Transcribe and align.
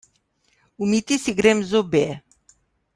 Umiti 0.83 1.15
si 1.23 1.31
grem 1.37 1.59
zobe. 1.69 2.03